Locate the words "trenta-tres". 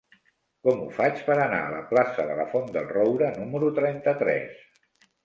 3.81-5.05